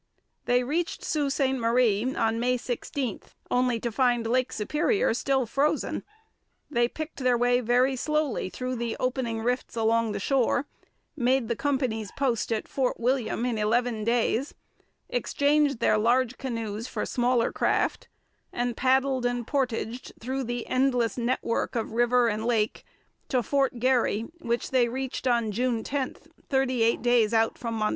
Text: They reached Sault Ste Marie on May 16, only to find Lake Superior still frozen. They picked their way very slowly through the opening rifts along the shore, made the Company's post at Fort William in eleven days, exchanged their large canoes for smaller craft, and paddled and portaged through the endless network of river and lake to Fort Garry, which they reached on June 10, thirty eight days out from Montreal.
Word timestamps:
They 0.45 0.63
reached 0.63 1.03
Sault 1.03 1.31
Ste 1.33 1.53
Marie 1.59 2.15
on 2.15 2.39
May 2.39 2.57
16, 2.57 3.19
only 3.51 3.79
to 3.81 3.91
find 3.91 4.25
Lake 4.25 4.51
Superior 4.51 5.13
still 5.13 5.45
frozen. 5.45 6.03
They 6.71 6.87
picked 6.87 7.19
their 7.19 7.37
way 7.37 7.59
very 7.59 7.95
slowly 7.95 8.49
through 8.49 8.77
the 8.77 8.97
opening 8.99 9.41
rifts 9.43 9.75
along 9.75 10.13
the 10.13 10.19
shore, 10.19 10.65
made 11.15 11.49
the 11.49 11.55
Company's 11.55 12.11
post 12.13 12.51
at 12.51 12.67
Fort 12.67 12.99
William 12.99 13.45
in 13.45 13.59
eleven 13.59 14.03
days, 14.03 14.55
exchanged 15.07 15.77
their 15.77 15.99
large 15.99 16.39
canoes 16.39 16.87
for 16.87 17.05
smaller 17.05 17.51
craft, 17.51 18.07
and 18.51 18.75
paddled 18.75 19.23
and 19.23 19.45
portaged 19.45 20.13
through 20.19 20.45
the 20.45 20.65
endless 20.65 21.15
network 21.15 21.75
of 21.75 21.91
river 21.91 22.27
and 22.27 22.45
lake 22.45 22.83
to 23.29 23.43
Fort 23.43 23.77
Garry, 23.77 24.21
which 24.39 24.71
they 24.71 24.87
reached 24.87 25.27
on 25.27 25.51
June 25.51 25.83
10, 25.83 26.15
thirty 26.49 26.81
eight 26.81 27.03
days 27.03 27.35
out 27.35 27.55
from 27.55 27.75
Montreal. 27.75 27.89